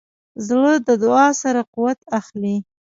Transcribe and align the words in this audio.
زړه 0.47 0.73
د 0.87 0.89
دعا 1.03 1.27
سره 1.41 1.61
قوت 1.73 1.99
اخلي. 2.19 2.55